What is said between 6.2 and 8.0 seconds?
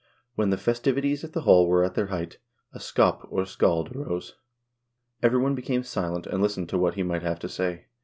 and listened to what he might have to say.